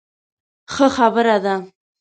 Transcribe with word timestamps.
ښه 0.73 0.87
خبره 0.95 1.35
ده. 1.43 1.55